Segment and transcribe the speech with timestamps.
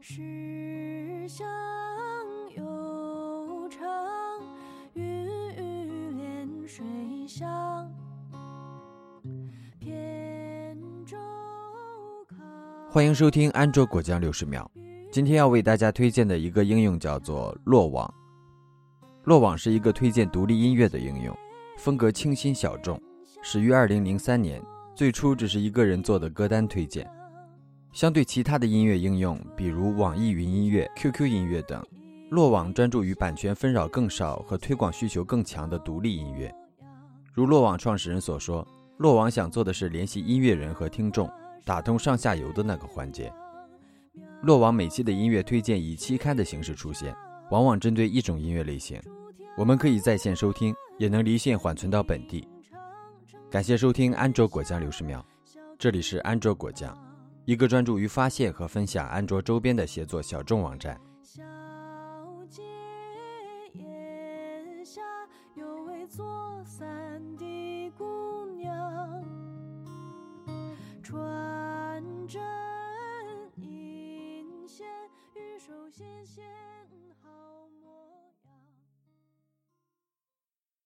[0.00, 1.46] 世相
[2.56, 3.88] 悠长，
[4.94, 6.84] 云雨连水
[7.26, 7.92] 乡。
[9.80, 11.16] 扁舟。
[12.88, 14.70] 欢迎收听安卓果酱六十秒。
[15.10, 18.12] 今天要为大家推荐的一个应用叫做落网。
[19.24, 21.36] 落网是一个推荐独立音乐的应用，
[21.76, 23.00] 风格清新小众，
[23.42, 24.62] 始于二零零三年。
[24.94, 27.08] 最初只是一个人做的歌单推荐。
[27.92, 31.84] 相对其他的音乐应用，比如网易云音乐、QQ 音乐等，
[32.30, 36.54] 落网专注于版权纷扰更少和推广需求更强的独立音乐。
[37.32, 38.66] 如落网创始人所说，
[38.98, 41.28] 落网想做的是联系音乐人和听众，
[41.64, 43.32] 打通上下游的那个环节。
[44.42, 47.16] 落网每期的音乐推荐以期刊的形式出现，
[47.50, 49.00] 往往针对一种音乐类型。
[49.56, 52.46] 我们可以在线收听，也能离线缓存到本地。
[53.50, 55.24] 感谢收听安卓果酱六十秒，
[55.78, 56.96] 这里是安卓果酱。
[57.48, 61.00] 一个专注于发现和分享安卓周边的协作小众网站。
[61.22, 61.42] 小
[62.46, 62.62] 街
[63.72, 65.00] 檐下
[65.54, 66.86] 有位做伞
[67.38, 68.04] 的姑
[68.54, 69.24] 娘，
[71.02, 72.38] 穿针
[73.56, 74.86] 引线，
[75.34, 76.44] 玉手纤纤。